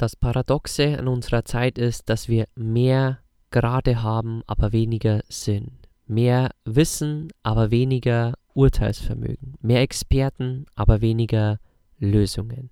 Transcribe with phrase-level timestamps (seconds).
[0.00, 3.18] Das Paradoxe an unserer Zeit ist, dass wir mehr
[3.50, 5.72] Grade haben, aber weniger Sinn.
[6.06, 9.56] Mehr Wissen, aber weniger Urteilsvermögen.
[9.60, 11.58] Mehr Experten, aber weniger
[11.98, 12.70] Lösungen.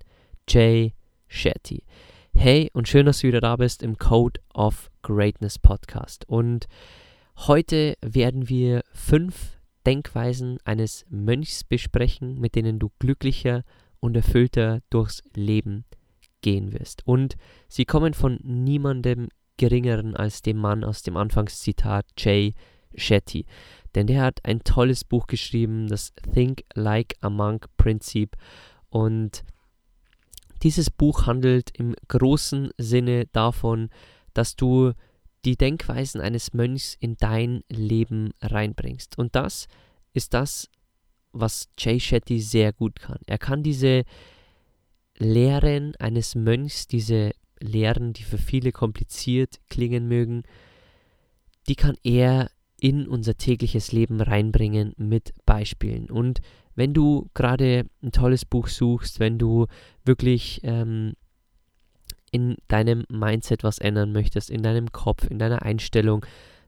[0.48, 0.94] Jay
[1.26, 1.84] Shetty.
[2.34, 6.26] Hey und schön, dass du wieder da bist im Code of Greatness Podcast.
[6.30, 6.66] Und
[7.36, 13.64] heute werden wir fünf Denkweisen eines Mönchs besprechen, mit denen du glücklicher
[14.00, 15.84] und erfüllter durchs Leben
[16.41, 17.06] gehen wirst.
[17.06, 17.36] Und
[17.69, 22.55] sie kommen von niemandem geringeren als dem Mann aus dem Anfangszitat Jay
[22.94, 23.44] Shetty.
[23.94, 28.36] Denn der hat ein tolles Buch geschrieben, das Think Like a Monk Prinzip.
[28.91, 29.44] Und
[30.62, 33.91] dieses Buch handelt im großen Sinne davon,
[34.34, 34.92] dass du
[35.44, 39.19] die Denkweisen eines Mönchs in dein Leben reinbringst.
[39.19, 39.69] Und das
[40.12, 40.69] ist das,
[41.33, 43.19] was Jay Shetty sehr gut kann.
[43.27, 44.05] Er kann diese
[45.19, 50.42] Lehren eines Mönchs, diese Lehren, die für viele kompliziert klingen mögen,
[51.69, 52.50] die kann er
[52.81, 56.10] in unser tägliches Leben reinbringen mit Beispielen.
[56.10, 56.41] Und
[56.75, 59.66] wenn du gerade ein tolles Buch suchst, wenn du
[60.04, 61.15] wirklich ähm,
[62.31, 66.25] in deinem Mindset was ändern möchtest, in deinem Kopf, in deiner Einstellung,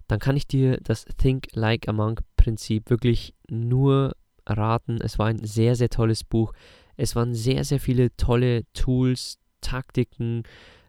[0.09, 4.17] dann kann ich dir das Think Like a Monk Prinzip wirklich nur
[4.47, 4.99] raten.
[5.01, 6.53] Es war ein sehr, sehr tolles Buch.
[7.01, 10.43] Es waren sehr, sehr viele tolle Tools, Taktiken,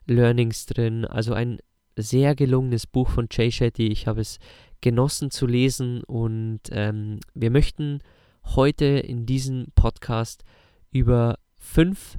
[0.05, 1.05] Learnings drin.
[1.05, 1.59] Also ein
[1.95, 3.87] sehr gelungenes Buch von Jay Shetty.
[3.87, 4.37] Ich habe es
[4.81, 7.99] genossen zu lesen und ähm, wir möchten
[8.43, 10.43] heute in diesem Podcast
[10.91, 12.17] über fünf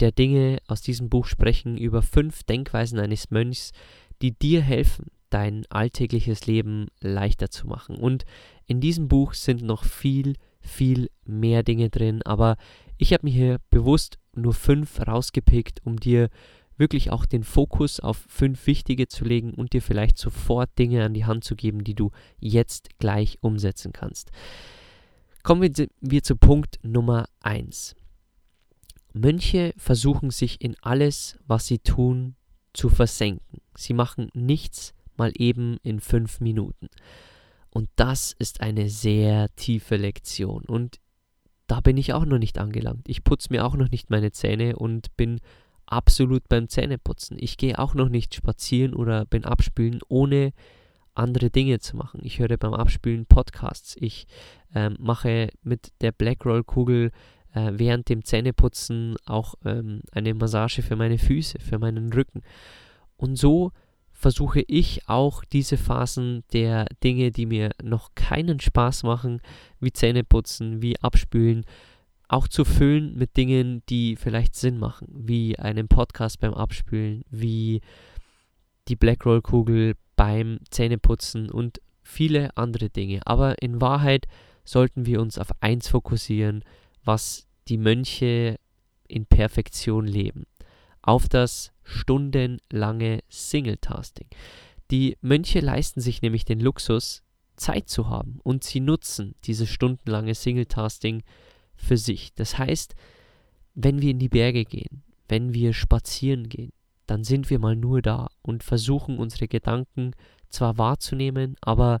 [0.00, 3.70] der Dinge aus diesem Buch sprechen, über fünf Denkweisen eines Mönchs,
[4.20, 7.96] die dir helfen, dein alltägliches Leben leichter zu machen.
[7.96, 8.24] Und
[8.66, 12.56] in diesem Buch sind noch viel, viel mehr Dinge drin, aber
[13.02, 16.30] ich habe mir hier bewusst nur fünf rausgepickt, um dir
[16.76, 21.12] wirklich auch den Fokus auf fünf wichtige zu legen und dir vielleicht sofort Dinge an
[21.12, 24.30] die Hand zu geben, die du jetzt gleich umsetzen kannst.
[25.42, 25.62] Kommen
[26.00, 27.96] wir zu Punkt Nummer eins.
[29.12, 32.36] Mönche versuchen sich in alles, was sie tun,
[32.72, 33.60] zu versenken.
[33.76, 36.88] Sie machen nichts mal eben in fünf Minuten.
[37.68, 40.64] Und das ist eine sehr tiefe Lektion.
[40.64, 41.01] Und
[41.72, 43.08] da bin ich auch noch nicht angelangt.
[43.08, 45.40] Ich putze mir auch noch nicht meine Zähne und bin
[45.86, 47.38] absolut beim Zähneputzen.
[47.40, 50.52] Ich gehe auch noch nicht spazieren oder bin abspülen, ohne
[51.14, 52.20] andere Dinge zu machen.
[52.24, 53.96] Ich höre beim Abspülen Podcasts.
[53.98, 54.26] Ich
[54.74, 57.10] ähm, mache mit der Blackroll-Kugel
[57.54, 62.42] äh, während dem Zähneputzen auch ähm, eine Massage für meine Füße, für meinen Rücken.
[63.16, 63.72] Und so
[64.22, 69.40] versuche ich auch diese Phasen der Dinge, die mir noch keinen Spaß machen,
[69.80, 71.66] wie Zähneputzen, wie Abspülen,
[72.28, 77.80] auch zu füllen mit Dingen, die vielleicht Sinn machen, wie einen Podcast beim Abspülen, wie
[78.88, 83.20] die Blackroll-Kugel beim Zähneputzen und viele andere Dinge.
[83.24, 84.26] Aber in Wahrheit
[84.64, 86.64] sollten wir uns auf eins fokussieren,
[87.04, 88.56] was die Mönche
[89.08, 90.44] in Perfektion leben.
[91.02, 94.28] Auf das stundenlange Single-Tasting.
[94.90, 97.22] Die Mönche leisten sich nämlich den Luxus,
[97.56, 101.22] Zeit zu haben und sie nutzen dieses stundenlange Single-Tasting
[101.76, 102.34] für sich.
[102.34, 102.94] Das heißt,
[103.74, 106.72] wenn wir in die Berge gehen, wenn wir spazieren gehen,
[107.06, 110.12] dann sind wir mal nur da und versuchen unsere Gedanken
[110.48, 112.00] zwar wahrzunehmen, aber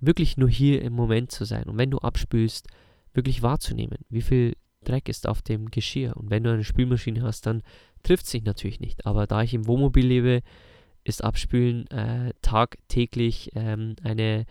[0.00, 1.64] wirklich nur hier im Moment zu sein.
[1.64, 2.66] Und wenn du abspülst,
[3.14, 6.16] wirklich wahrzunehmen, wie viel Dreck ist auf dem Geschirr.
[6.16, 7.62] Und wenn du eine Spülmaschine hast, dann
[8.02, 9.06] trifft sich natürlich nicht.
[9.06, 10.42] Aber da ich im Wohnmobil lebe,
[11.04, 14.46] ist Abspülen äh, tagtäglich ähm, eine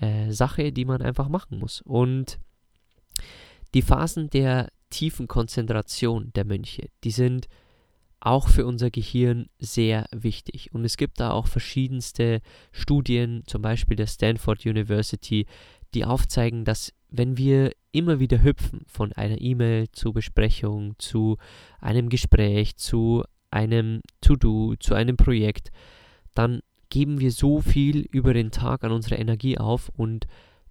[0.00, 1.82] äh, Sache, die man einfach machen muss.
[1.82, 2.38] Und
[3.74, 7.48] die Phasen der tiefen Konzentration der Mönche, die sind
[8.20, 10.72] auch für unser Gehirn sehr wichtig.
[10.72, 12.40] Und es gibt da auch verschiedenste
[12.72, 15.46] Studien, zum Beispiel der Stanford University,
[15.94, 21.38] die aufzeigen, dass wenn wir immer wieder hüpfen von einer E-Mail zu Besprechung, zu
[21.80, 25.70] einem Gespräch, zu einem To-Do, zu einem Projekt,
[26.34, 26.60] dann
[26.90, 30.26] geben wir so viel über den Tag an unsere Energie auf und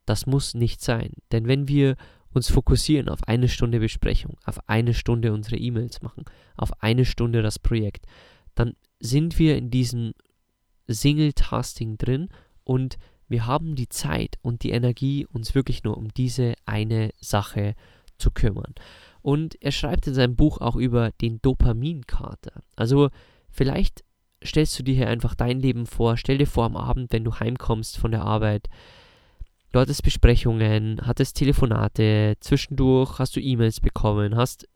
[0.05, 1.13] das muss nicht sein.
[1.31, 1.95] Denn wenn wir
[2.31, 6.25] uns fokussieren auf eine Stunde Besprechung, auf eine Stunde unsere E-Mails machen,
[6.57, 8.05] auf eine Stunde das Projekt,
[8.53, 10.13] dann sind wir in diesem
[10.87, 12.29] Single-Tasting drin
[12.63, 17.75] und wir haben die Zeit und die Energie, uns wirklich nur um diese eine Sache
[18.17, 18.73] zu kümmern.
[19.21, 22.61] Und er schreibt in seinem Buch auch über den Dopaminkater.
[22.75, 23.09] Also
[23.49, 24.03] vielleicht
[24.43, 26.17] stellst du dir hier einfach dein Leben vor.
[26.17, 28.67] Stell dir vor am Abend, wenn du heimkommst von der Arbeit,
[29.71, 34.67] du hattest Besprechungen, hattest Telefonate, zwischendurch hast du E-Mails bekommen, hast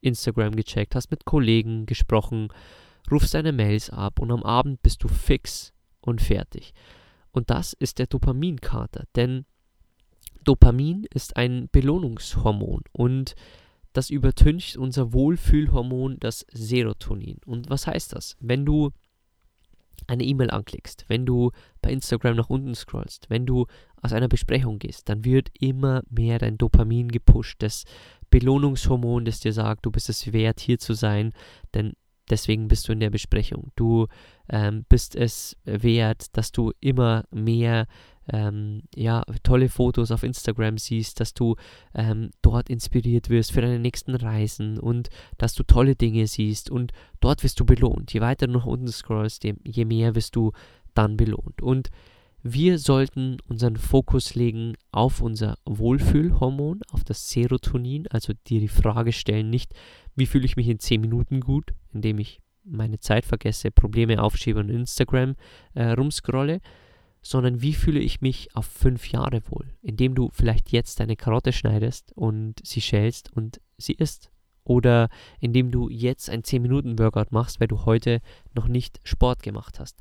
[0.00, 2.48] Instagram gecheckt, hast mit Kollegen gesprochen,
[3.10, 6.74] rufst deine Mails ab und am Abend bist du fix und fertig.
[7.34, 9.44] Und das ist der Dopaminkater, denn
[10.44, 13.34] Dopamin ist ein Belohnungshormon und
[13.92, 17.38] das übertüncht unser Wohlfühlhormon, das Serotonin.
[17.44, 18.36] Und was heißt das?
[18.38, 18.92] Wenn du
[20.06, 21.50] eine E-Mail anklickst, wenn du
[21.82, 23.66] bei Instagram nach unten scrollst, wenn du
[24.00, 27.84] aus einer Besprechung gehst, dann wird immer mehr dein Dopamin gepusht, das
[28.30, 31.32] Belohnungshormon, das dir sagt, du bist es wert, hier zu sein,
[31.74, 31.94] denn
[32.30, 33.70] deswegen bist du in der Besprechung.
[33.76, 34.06] Du
[34.48, 37.86] ähm, bist es wert, dass du immer mehr
[38.32, 41.56] ähm, ja, tolle Fotos auf Instagram siehst, dass du
[41.94, 46.92] ähm, dort inspiriert wirst für deine nächsten Reisen und dass du tolle Dinge siehst und
[47.20, 48.12] dort wirst du belohnt.
[48.12, 50.52] Je weiter du nach unten scrollst, je mehr wirst du
[50.94, 51.60] dann belohnt.
[51.60, 51.90] Und
[52.46, 59.12] wir sollten unseren Fokus legen auf unser Wohlfühlhormon, auf das Serotonin, also dir die Frage
[59.12, 59.72] stellen, nicht,
[60.14, 64.60] wie fühle ich mich in 10 Minuten gut, indem ich meine Zeit vergesse, Probleme aufschiebe
[64.60, 65.36] und Instagram
[65.72, 66.60] äh, rumscrolle,
[67.22, 71.50] sondern wie fühle ich mich auf fünf Jahre wohl, indem du vielleicht jetzt deine Karotte
[71.50, 74.30] schneidest und sie schälst und sie isst.
[74.64, 75.08] Oder
[75.40, 78.20] indem du jetzt ein 10-Minuten-Workout machst, weil du heute
[78.54, 79.98] noch nicht Sport gemacht hast.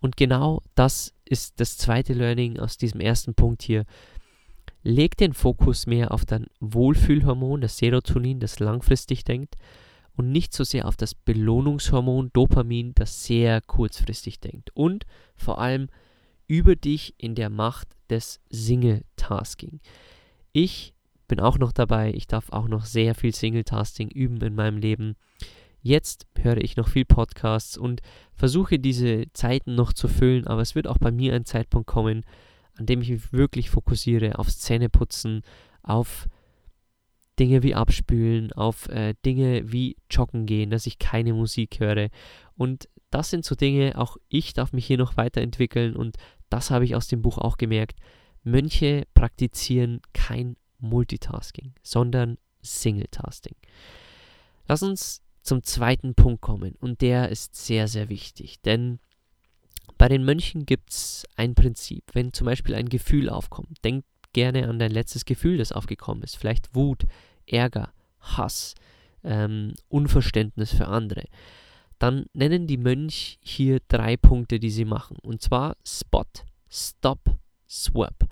[0.00, 3.84] Und genau das ist das zweite Learning aus diesem ersten Punkt hier.
[4.82, 9.56] Leg den Fokus mehr auf dein Wohlfühlhormon, das Serotonin, das langfristig denkt,
[10.16, 14.70] und nicht so sehr auf das Belohnungshormon Dopamin, das sehr kurzfristig denkt.
[14.74, 15.04] Und
[15.36, 15.88] vor allem
[16.46, 19.80] über dich in der Macht des Single-Tasking.
[20.52, 20.94] Ich
[21.28, 25.16] bin auch noch dabei, ich darf auch noch sehr viel Single-Tasking üben in meinem Leben.
[25.86, 28.00] Jetzt höre ich noch viel Podcasts und
[28.34, 32.24] versuche diese Zeiten noch zu füllen, aber es wird auch bei mir ein Zeitpunkt kommen,
[32.76, 35.42] an dem ich mich wirklich fokussiere auf Zähneputzen,
[35.84, 36.26] auf
[37.38, 42.08] Dinge wie Abspülen, auf äh, Dinge wie Joggen gehen, dass ich keine Musik höre.
[42.56, 46.16] Und das sind so Dinge, auch ich darf mich hier noch weiterentwickeln und
[46.50, 48.00] das habe ich aus dem Buch auch gemerkt.
[48.42, 53.54] Mönche praktizieren kein Multitasking, sondern Singletasking.
[54.66, 58.98] Lass uns zum zweiten Punkt kommen und der ist sehr, sehr wichtig, denn
[59.98, 62.04] bei den Mönchen gibt es ein Prinzip.
[62.12, 66.36] Wenn zum Beispiel ein Gefühl aufkommt, denk gerne an dein letztes Gefühl, das aufgekommen ist.
[66.36, 67.04] Vielleicht Wut,
[67.46, 68.74] Ärger, Hass,
[69.24, 71.24] ähm, Unverständnis für andere
[71.98, 75.16] dann nennen die Mönch hier drei Punkte, die sie machen.
[75.22, 76.24] Und zwar Spot,
[76.68, 77.20] Stop,
[77.68, 78.28] Swap.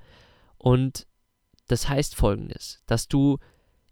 [0.58, 1.06] Und
[1.68, 3.38] das heißt folgendes, dass du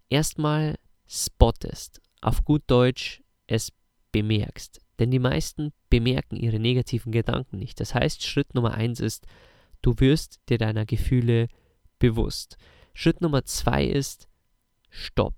[0.09, 0.77] erstmal
[1.09, 3.73] spottest, auf gut Deutsch es
[4.13, 4.81] bemerkst.
[4.99, 7.81] Denn die meisten bemerken ihre negativen Gedanken nicht.
[7.81, 9.27] Das heißt, Schritt Nummer eins ist,
[9.83, 11.49] du wirst dir deiner Gefühle
[11.99, 12.57] bewusst.
[12.95, 14.29] Schritt Nummer zwei ist,
[14.91, 15.35] Stopp.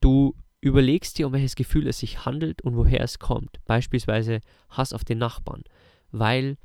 [0.00, 3.58] Du Überlegst dir, um welches Gefühl es sich handelt und woher es kommt.
[3.64, 4.38] Beispielsweise
[4.70, 5.64] Hass auf den Nachbarn,
[6.12, 6.56] weil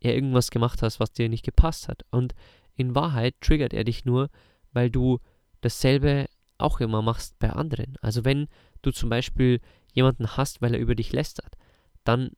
[0.00, 2.04] er irgendwas gemacht hat, was dir nicht gepasst hat.
[2.10, 2.34] Und
[2.74, 4.28] in Wahrheit triggert er dich nur,
[4.72, 5.20] weil du
[5.60, 6.26] dasselbe
[6.58, 7.96] auch immer machst bei anderen.
[8.02, 8.48] Also wenn
[8.82, 9.60] du zum Beispiel
[9.92, 11.56] jemanden hast, weil er über dich lästert,
[12.04, 12.30] dann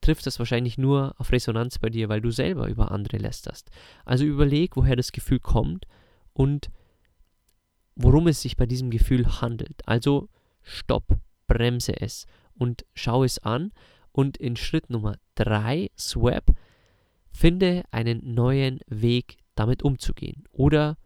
[0.00, 3.70] trifft das wahrscheinlich nur auf Resonanz bei dir, weil du selber über andere lästerst.
[4.04, 5.86] Also überleg, woher das Gefühl kommt
[6.32, 6.70] und
[7.96, 9.86] worum es sich bei diesem Gefühl handelt.
[9.86, 10.28] Also
[10.62, 13.72] stopp, bremse es und schau es an.
[14.12, 16.54] Und in Schritt Nummer 3, Swap,
[17.30, 20.44] finde einen neuen Weg, damit umzugehen.
[20.52, 20.96] Oder,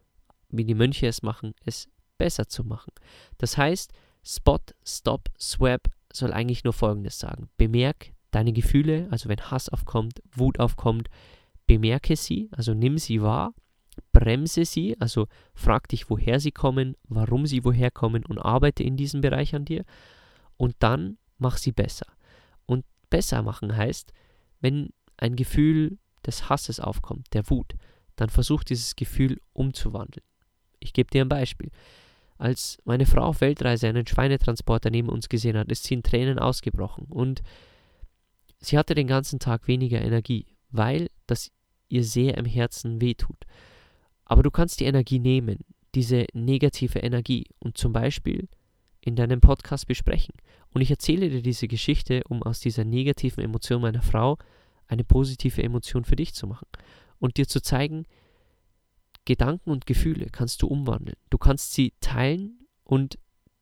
[0.49, 2.91] wie die Mönche es machen, es besser zu machen.
[3.37, 3.91] Das heißt,
[4.23, 7.49] Spot, Stop, Swap soll eigentlich nur Folgendes sagen.
[7.57, 11.09] Bemerk deine Gefühle, also wenn Hass aufkommt, Wut aufkommt,
[11.67, 13.53] bemerke sie, also nimm sie wahr
[14.11, 18.97] bremse sie, also frag dich, woher sie kommen, warum sie woher kommen und arbeite in
[18.97, 19.85] diesem Bereich an dir.
[20.57, 22.07] Und dann mach sie besser.
[22.65, 24.13] Und besser machen heißt,
[24.59, 27.73] wenn ein Gefühl des Hasses aufkommt, der Wut,
[28.15, 30.25] dann versuch dieses Gefühl umzuwandeln.
[30.79, 31.71] Ich gebe dir ein Beispiel.
[32.41, 36.39] Als meine Frau auf Weltreise einen Schweinetransporter neben uns gesehen hat, ist sie in Tränen
[36.39, 37.43] ausgebrochen und
[38.57, 41.51] sie hatte den ganzen Tag weniger Energie, weil das
[41.87, 43.45] ihr sehr im Herzen wehtut.
[44.25, 45.59] Aber du kannst die Energie nehmen,
[45.93, 48.49] diese negative Energie, und zum Beispiel
[49.01, 50.33] in deinem Podcast besprechen.
[50.73, 54.39] Und ich erzähle dir diese Geschichte, um aus dieser negativen Emotion meiner Frau
[54.87, 56.67] eine positive Emotion für dich zu machen
[57.19, 58.07] und dir zu zeigen,
[59.25, 61.17] Gedanken und Gefühle kannst du umwandeln.
[61.29, 63.17] Du kannst sie teilen und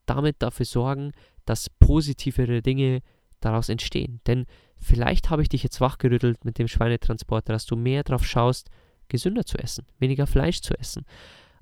[0.05, 1.11] damit dafür sorgen,
[1.45, 3.01] dass positivere Dinge
[3.39, 4.21] daraus entstehen.
[4.27, 4.45] Denn
[4.77, 8.69] vielleicht habe ich dich jetzt wachgerüttelt mit dem Schweinetransporter, dass du mehr darauf schaust,
[9.07, 11.05] gesünder zu essen, weniger Fleisch zu essen.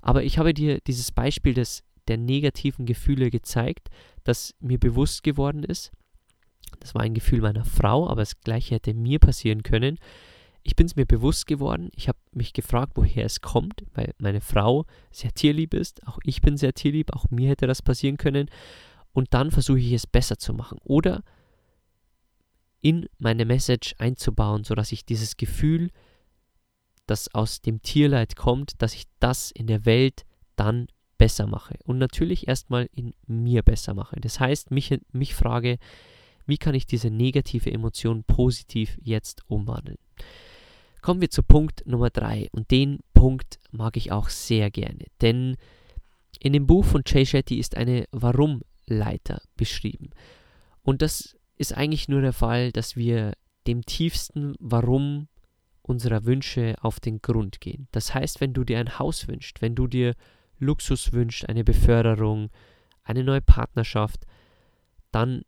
[0.00, 3.88] Aber ich habe dir dieses Beispiel des, der negativen Gefühle gezeigt,
[4.24, 5.90] das mir bewusst geworden ist.
[6.80, 9.98] Das war ein Gefühl meiner Frau, aber das gleiche hätte mir passieren können.
[10.62, 11.90] Ich bin es mir bewusst geworden.
[11.94, 16.06] Ich habe mich gefragt, woher es kommt, weil meine Frau sehr tierlieb ist.
[16.06, 17.14] Auch ich bin sehr tierlieb.
[17.14, 18.50] Auch mir hätte das passieren können.
[19.12, 20.78] Und dann versuche ich es besser zu machen.
[20.84, 21.22] Oder
[22.80, 25.90] in meine Message einzubauen, sodass ich dieses Gefühl
[27.06, 30.24] das aus dem Tierleid kommt, dass ich das in der Welt
[30.56, 31.74] dann besser mache.
[31.84, 34.20] Und natürlich erstmal in mir besser mache.
[34.20, 35.78] Das heißt, mich, mich frage,
[36.46, 39.98] wie kann ich diese negative Emotion positiv jetzt umwandeln?
[41.00, 42.48] Kommen wir zu Punkt Nummer drei.
[42.52, 45.06] Und den Punkt mag ich auch sehr gerne.
[45.20, 45.56] Denn
[46.40, 50.10] in dem Buch von Jay Shetty ist eine Warum-Leiter beschrieben.
[50.82, 53.32] Und das ist eigentlich nur der Fall, dass wir
[53.66, 55.28] dem tiefsten Warum
[55.82, 57.88] unserer Wünsche auf den Grund gehen.
[57.92, 60.14] Das heißt, wenn du dir ein Haus wünschst, wenn du dir
[60.58, 62.50] Luxus wünschst, eine Beförderung,
[63.02, 64.24] eine neue Partnerschaft,
[65.10, 65.42] dann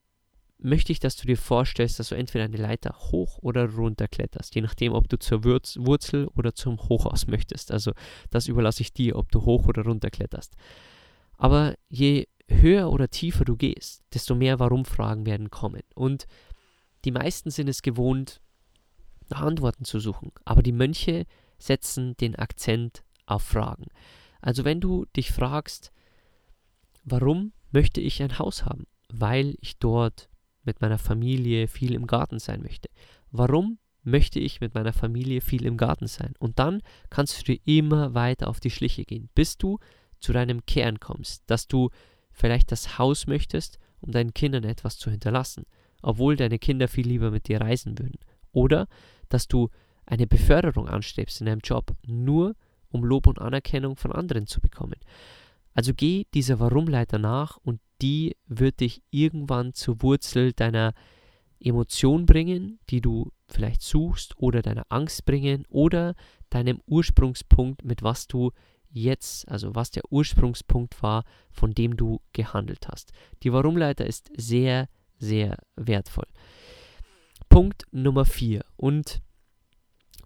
[0.62, 4.54] möchte ich, dass du dir vorstellst, dass du entweder eine Leiter hoch oder runter kletterst,
[4.54, 7.72] je nachdem, ob du zur Wurz Wurzel oder zum Hochhaus möchtest.
[7.72, 7.92] Also
[8.30, 10.54] das überlasse ich dir, ob du hoch oder runter kletterst.
[11.36, 15.82] Aber je höher oder tiefer du gehst, desto mehr Warum-Fragen werden kommen.
[15.94, 16.26] Und
[17.04, 18.40] die meisten sind es gewohnt,
[19.28, 20.32] nach Antworten zu suchen.
[20.44, 21.24] Aber die Mönche
[21.58, 23.86] setzen den Akzent auf Fragen.
[24.40, 25.92] Also wenn du dich fragst,
[27.04, 28.86] warum möchte ich ein Haus haben?
[29.08, 30.28] Weil ich dort
[30.62, 32.88] mit meiner Familie viel im Garten sein möchte.
[33.30, 36.34] Warum möchte ich mit meiner Familie viel im Garten sein?
[36.38, 39.78] Und dann kannst du dir immer weiter auf die Schliche gehen, bis du
[40.18, 41.90] zu deinem Kern kommst, dass du
[42.32, 45.64] vielleicht das Haus möchtest, um deinen Kindern etwas zu hinterlassen,
[46.02, 48.18] obwohl deine Kinder viel lieber mit dir reisen würden.
[48.52, 48.86] Oder
[49.28, 49.68] dass du
[50.06, 52.54] eine Beförderung anstrebst in deinem Job, nur
[52.88, 54.96] um Lob und Anerkennung von anderen zu bekommen.
[55.74, 60.94] Also geh dieser Warum-Leiter nach und die wird dich irgendwann zur Wurzel deiner
[61.60, 66.14] Emotion bringen, die du vielleicht suchst, oder deiner Angst bringen, oder
[66.48, 68.52] deinem Ursprungspunkt, mit was du
[68.90, 73.12] jetzt, also was der Ursprungspunkt war, von dem du gehandelt hast.
[73.42, 74.88] Die Warum-Leiter ist sehr,
[75.18, 76.26] sehr wertvoll.
[77.48, 78.64] Punkt Nummer 4.
[78.76, 79.22] Und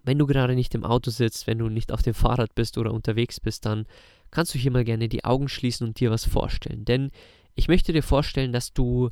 [0.03, 2.93] wenn du gerade nicht im Auto sitzt, wenn du nicht auf dem Fahrrad bist oder
[2.93, 3.85] unterwegs bist, dann
[4.31, 6.85] kannst du hier mal gerne die Augen schließen und dir was vorstellen.
[6.85, 7.11] Denn
[7.55, 9.09] ich möchte dir vorstellen, dass du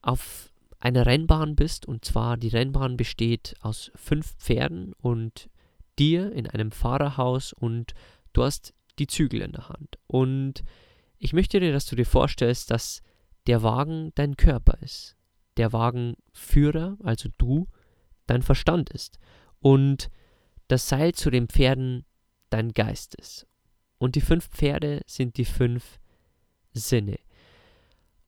[0.00, 5.48] auf einer Rennbahn bist und zwar die Rennbahn besteht aus fünf Pferden und
[5.98, 7.94] dir in einem Fahrerhaus und
[8.32, 9.98] du hast die Zügel in der Hand.
[10.06, 10.62] Und
[11.18, 13.02] ich möchte dir, dass du dir vorstellst, dass
[13.46, 15.16] der Wagen dein Körper ist
[15.56, 17.66] der Wagenführer, also du,
[18.26, 19.18] dein Verstand ist
[19.60, 20.10] und
[20.68, 22.04] das Seil zu den Pferden
[22.50, 23.46] dein Geist ist.
[23.98, 25.98] Und die fünf Pferde sind die fünf
[26.72, 27.18] Sinne.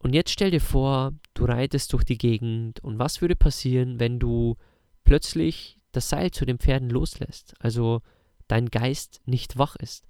[0.06, 4.20] Und jetzt stell dir vor, du reitest durch die Gegend und was würde passieren, wenn
[4.20, 4.54] du
[5.02, 8.02] plötzlich das Seil zu den Pferden loslässt, also
[8.46, 10.06] dein Geist nicht wach ist?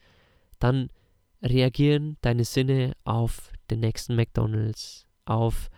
[0.58, 0.90] Dann
[1.42, 5.70] reagieren deine Sinne auf den nächsten McDonald's, auf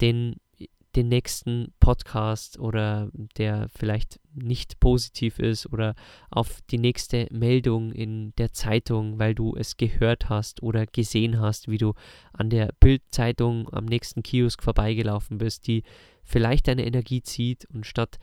[0.00, 0.36] den
[0.98, 5.94] den nächsten Podcast oder der vielleicht nicht positiv ist oder
[6.28, 11.68] auf die nächste Meldung in der Zeitung, weil du es gehört hast oder gesehen hast,
[11.68, 11.94] wie du
[12.32, 15.84] an der Bildzeitung am nächsten Kiosk vorbeigelaufen bist, die
[16.24, 18.18] vielleicht deine Energie zieht und statt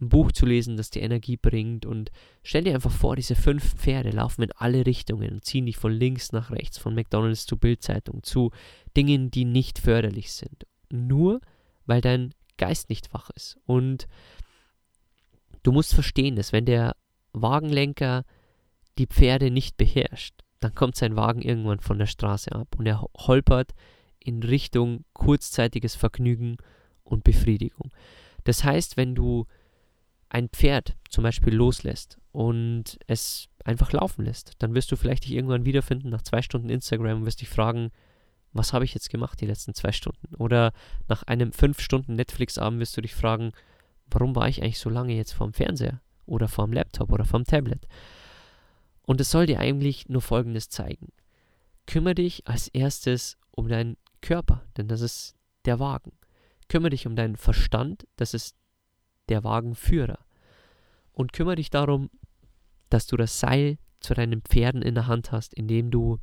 [0.00, 2.10] ein Buch zu lesen, das dir Energie bringt und
[2.42, 5.92] stell dir einfach vor, diese fünf Pferde laufen in alle Richtungen und ziehen dich von
[5.92, 8.50] links nach rechts, von McDonalds zu Bildzeitung, zu
[8.96, 10.66] Dingen, die nicht förderlich sind.
[10.90, 11.40] Nur
[11.88, 13.58] weil dein Geist nicht wach ist.
[13.66, 14.06] Und
[15.62, 16.94] du musst verstehen, dass wenn der
[17.32, 18.24] Wagenlenker
[18.98, 23.06] die Pferde nicht beherrscht, dann kommt sein Wagen irgendwann von der Straße ab und er
[23.16, 23.72] holpert
[24.18, 26.56] in Richtung kurzzeitiges Vergnügen
[27.04, 27.92] und Befriedigung.
[28.44, 29.46] Das heißt, wenn du
[30.28, 35.32] ein Pferd zum Beispiel loslässt und es einfach laufen lässt, dann wirst du vielleicht dich
[35.32, 37.90] irgendwann wiederfinden nach zwei Stunden Instagram und wirst dich fragen,
[38.52, 40.34] was habe ich jetzt gemacht die letzten zwei Stunden?
[40.36, 40.72] Oder
[41.08, 43.52] nach einem fünf Stunden Netflix-Abend wirst du dich fragen,
[44.06, 47.86] warum war ich eigentlich so lange jetzt vorm Fernseher oder vorm Laptop oder vorm Tablet?
[49.02, 51.08] Und es soll dir eigentlich nur Folgendes zeigen.
[51.86, 56.12] Kümmere dich als erstes um deinen Körper, denn das ist der Wagen.
[56.68, 58.56] Kümmere dich um deinen Verstand, das ist
[59.28, 60.18] der Wagenführer.
[61.12, 62.10] Und kümmere dich darum,
[62.90, 66.18] dass du das Seil zu deinen Pferden in der Hand hast, indem du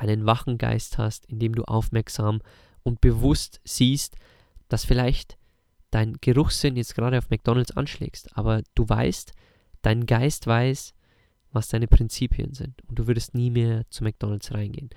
[0.00, 2.40] einen wachen Geist hast, indem du aufmerksam
[2.82, 4.16] und bewusst siehst,
[4.68, 5.36] dass vielleicht
[5.90, 9.32] dein Geruchssinn jetzt gerade auf McDonald's anschlägst, aber du weißt,
[9.82, 10.94] dein Geist weiß,
[11.52, 14.90] was deine Prinzipien sind und du würdest nie mehr zu McDonald's reingehen.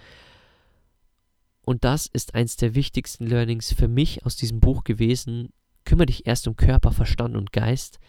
[1.66, 5.50] Und das ist eins der wichtigsten Learnings für mich aus diesem Buch gewesen.
[5.86, 8.00] Kümmere dich erst um Körper, Verstand und Geist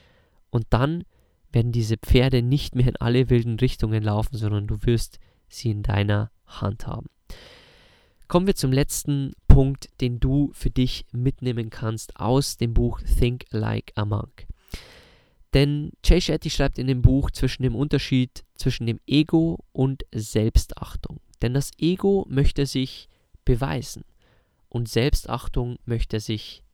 [0.51, 1.05] und dann
[1.53, 5.83] werden diese Pferde nicht mehr in alle wilden Richtungen laufen, sondern du wirst sie in
[5.83, 7.07] deiner Hand haben.
[8.29, 13.45] Kommen wir zum letzten Punkt, den du für dich mitnehmen kannst aus dem Buch Think
[13.51, 14.47] Like a Monk.
[15.53, 21.21] Denn Jay Shetty schreibt in dem Buch zwischen dem Unterschied zwischen dem Ego und Selbstachtung.
[21.43, 23.09] Denn das Ego möchte sich
[23.45, 24.05] beweisen
[24.69, 26.65] und Selbstachtung möchte sich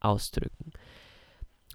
[0.00, 0.72] ausdrücken.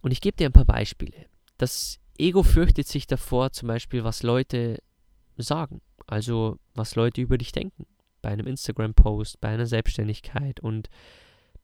[0.03, 1.25] Und ich gebe dir ein paar Beispiele.
[1.57, 4.84] Das Ego fürchtet sich davor, zum Beispiel, was Leute
[5.38, 7.85] sagen, also was Leute über dich denken,
[8.21, 10.59] bei einem Instagram-Post, bei einer Selbstständigkeit.
[10.59, 10.89] Und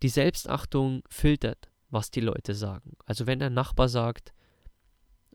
[0.02, 2.98] die Selbstachtung filtert, was die Leute sagen.
[3.06, 4.34] Also wenn dein Nachbar sagt,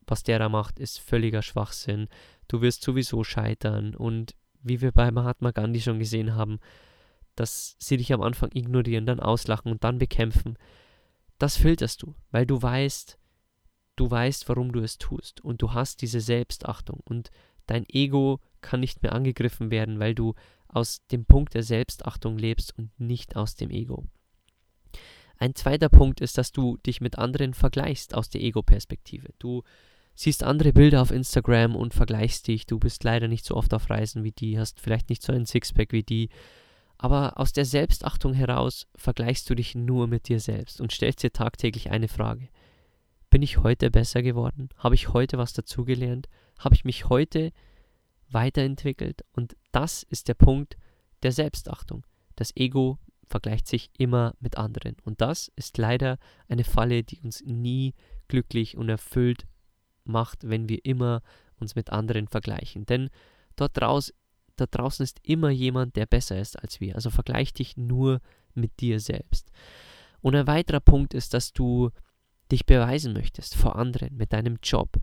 [0.06, 2.08] was der da macht, ist völliger Schwachsinn.
[2.48, 3.94] Du wirst sowieso scheitern.
[3.94, 6.58] Und wie wir bei Mahatma Gandhi schon gesehen haben,
[7.34, 10.58] dass sie dich am Anfang ignorieren, dann auslachen und dann bekämpfen.
[11.38, 13.18] Das filterst du, weil du weißt,
[13.96, 15.40] du weißt, warum du es tust.
[15.42, 17.00] Und du hast diese Selbstachtung.
[17.04, 17.30] Und
[17.68, 20.34] dein Ego kann nicht mehr angegriffen werden, weil du
[20.66, 24.04] aus dem Punkt der Selbstachtung lebst und nicht aus dem Ego.
[25.38, 29.28] Ein zweiter Punkt ist, dass du dich mit anderen vergleichst aus der Ego-Perspektive.
[29.38, 29.62] Du
[30.14, 32.66] siehst andere Bilder auf Instagram und vergleichst dich.
[32.66, 35.46] Du bist leider nicht so oft auf Reisen wie die, hast vielleicht nicht so ein
[35.46, 36.28] Sixpack wie die.
[36.98, 41.32] Aber aus der Selbstachtung heraus vergleichst du dich nur mit dir selbst und stellst dir
[41.32, 42.48] tagtäglich eine Frage.
[43.30, 44.70] Bin ich heute besser geworden?
[44.76, 46.28] Habe ich heute was dazugelernt?
[46.58, 47.52] Habe ich mich heute
[48.30, 49.24] weiterentwickelt?
[49.32, 50.76] Und das ist der Punkt
[51.22, 52.04] der Selbstachtung.
[52.36, 54.96] Das Ego vergleicht sich immer mit anderen.
[55.04, 56.18] Und das ist leider
[56.48, 57.94] eine Falle, die uns nie
[58.28, 59.46] glücklich und erfüllt
[60.04, 61.22] macht, wenn wir immer
[61.60, 62.86] uns mit anderen vergleichen.
[62.86, 63.10] Denn
[63.56, 64.12] dort, draus,
[64.56, 66.94] dort draußen ist immer jemand, der besser ist als wir.
[66.94, 68.20] Also vergleich dich nur
[68.54, 69.50] mit dir selbst.
[70.20, 71.90] Und ein weiterer Punkt ist, dass du
[72.50, 74.96] dich beweisen möchtest vor anderen mit deinem Job,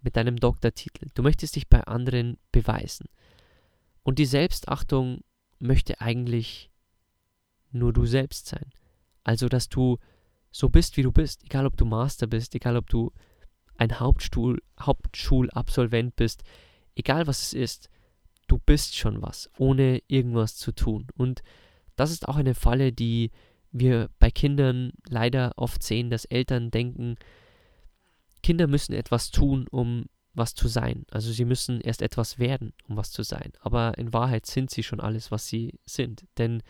[0.00, 1.08] mit deinem Doktortitel.
[1.14, 3.06] Du möchtest dich bei anderen beweisen.
[4.02, 5.20] Und die Selbstachtung
[5.58, 6.70] möchte eigentlich
[7.72, 8.70] nur du selbst sein.
[9.24, 9.98] Also, dass du
[10.50, 13.12] so bist, wie du bist, egal ob du Master bist, egal ob du
[13.76, 16.44] ein Hauptstuhl, Hauptschulabsolvent bist,
[16.94, 17.90] egal was es ist,
[18.46, 21.08] du bist schon was, ohne irgendwas zu tun.
[21.16, 21.42] Und
[21.96, 23.32] das ist auch eine Falle, die
[23.72, 27.16] wir bei Kindern leider oft sehen, dass Eltern denken,
[28.46, 31.04] Kinder müssen etwas tun, um was zu sein.
[31.10, 33.50] Also sie müssen erst etwas werden, um was zu sein.
[33.58, 36.26] Aber in Wahrheit sind sie schon alles, was sie sind.
[36.38, 36.62] Denn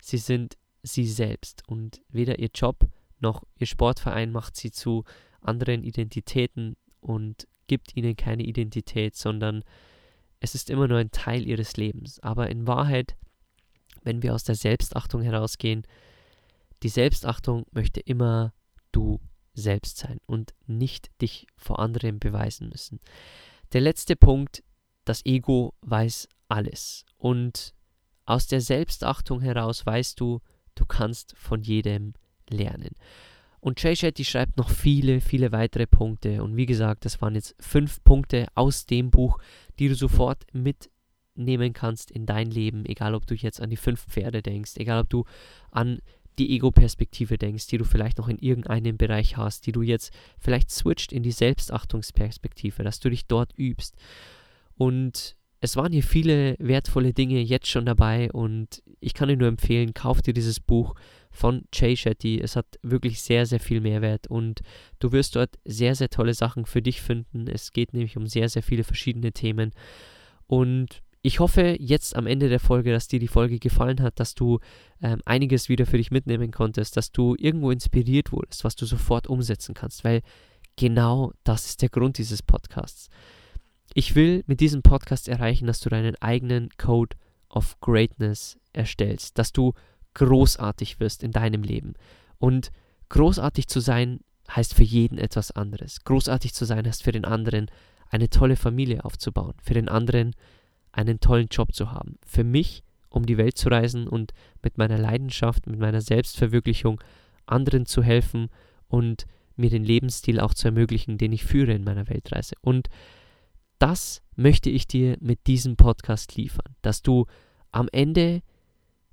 [0.00, 1.64] sie sind sie selbst.
[1.66, 5.02] Und weder ihr Job noch ihr Sportverein macht sie zu
[5.40, 9.64] anderen Identitäten und gibt ihnen keine Identität, sondern
[10.38, 12.20] es ist immer nur ein Teil ihres Lebens.
[12.20, 13.16] Aber in Wahrheit,
[14.04, 15.82] wenn wir aus der Selbstachtung herausgehen,
[16.84, 18.52] die Selbstachtung möchte immer
[18.92, 19.18] du
[19.54, 23.00] selbst sein und nicht dich vor anderen beweisen müssen.
[23.72, 24.62] Der letzte Punkt,
[25.04, 27.04] das Ego weiß alles.
[27.16, 27.74] Und
[28.26, 30.40] aus der Selbstachtung heraus weißt du,
[30.74, 32.14] du kannst von jedem
[32.48, 32.94] lernen.
[33.60, 36.42] Und Jay Shetty schreibt noch viele, viele weitere Punkte.
[36.42, 39.38] Und wie gesagt, das waren jetzt fünf Punkte aus dem Buch,
[39.78, 42.86] die du sofort mitnehmen kannst in dein Leben.
[42.86, 45.24] Egal, ob du jetzt an die fünf Pferde denkst, egal, ob du
[45.70, 46.00] an
[46.40, 50.70] die Ego-Perspektive denkst, die du vielleicht noch in irgendeinem Bereich hast, die du jetzt vielleicht
[50.70, 53.94] switcht in die Selbstachtungsperspektive, dass du dich dort übst.
[54.74, 59.48] Und es waren hier viele wertvolle Dinge jetzt schon dabei und ich kann dir nur
[59.48, 60.94] empfehlen, kauf dir dieses Buch
[61.30, 62.40] von Jay Shetty.
[62.40, 64.62] Es hat wirklich sehr, sehr viel Mehrwert und
[64.98, 67.46] du wirst dort sehr, sehr tolle Sachen für dich finden.
[67.48, 69.72] Es geht nämlich um sehr, sehr viele verschiedene Themen.
[70.46, 74.34] Und Ich hoffe jetzt am Ende der Folge, dass dir die Folge gefallen hat, dass
[74.34, 74.58] du
[75.02, 79.26] ähm, einiges wieder für dich mitnehmen konntest, dass du irgendwo inspiriert wurdest, was du sofort
[79.26, 80.22] umsetzen kannst, weil
[80.76, 83.10] genau das ist der Grund dieses Podcasts.
[83.92, 87.16] Ich will mit diesem Podcast erreichen, dass du deinen eigenen Code
[87.50, 89.74] of Greatness erstellst, dass du
[90.14, 91.94] großartig wirst in deinem Leben.
[92.38, 92.70] Und
[93.10, 94.20] großartig zu sein
[94.54, 96.02] heißt für jeden etwas anderes.
[96.04, 97.70] Großartig zu sein heißt für den anderen
[98.08, 100.34] eine tolle Familie aufzubauen, für den anderen
[100.92, 102.18] einen tollen Job zu haben.
[102.24, 107.00] Für mich, um die Welt zu reisen und mit meiner Leidenschaft, mit meiner Selbstverwirklichung
[107.46, 108.48] anderen zu helfen
[108.88, 109.26] und
[109.56, 112.54] mir den Lebensstil auch zu ermöglichen, den ich führe in meiner Weltreise.
[112.60, 112.88] Und
[113.78, 117.26] das möchte ich dir mit diesem Podcast liefern, dass du
[117.72, 118.42] am Ende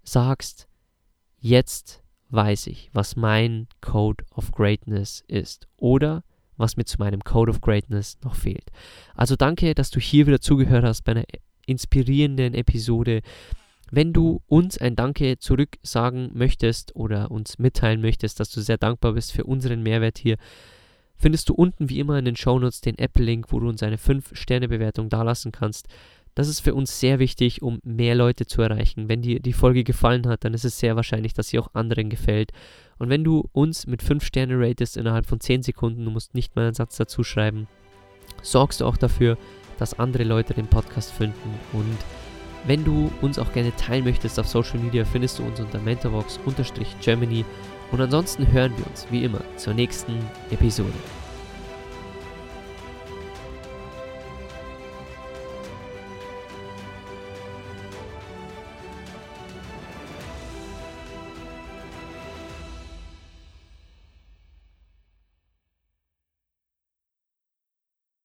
[0.04, 0.68] sagst,
[1.40, 6.24] jetzt weiß ich, was mein Code of Greatness ist oder
[6.58, 8.72] was mir zu meinem Code of Greatness noch fehlt.
[9.16, 11.26] Also danke, dass du hier wieder zugehört hast bei einer
[11.68, 13.22] inspirierenden Episode.
[13.92, 18.78] Wenn du uns ein Danke zurück sagen möchtest oder uns mitteilen möchtest, dass du sehr
[18.78, 20.38] dankbar bist für unseren Mehrwert hier,
[21.16, 25.10] findest du unten wie immer in den Shownotes den Apple-Link, wo du uns eine 5-Sterne-Bewertung
[25.10, 25.88] dalassen kannst.
[26.36, 29.10] Das ist für uns sehr wichtig, um mehr Leute zu erreichen.
[29.10, 32.10] Wenn dir die Folge gefallen hat, dann ist es sehr wahrscheinlich, dass sie auch anderen
[32.10, 32.52] gefällt.
[33.00, 36.56] Und wenn du uns mit 5 Sterne ratest innerhalb von 10 Sekunden, du musst nicht
[36.56, 37.68] mal einen Satz dazu schreiben,
[38.44, 39.38] sorgst du auch dafür,
[39.78, 41.60] dass andere Leute den Podcast finden.
[41.74, 41.98] Und
[42.66, 47.46] wenn du uns auch gerne teilen möchtest auf Social Media, findest du uns unter mentorvox-germany.
[47.92, 50.18] Und ansonsten hören wir uns, wie immer, zur nächsten
[50.52, 50.94] Episode.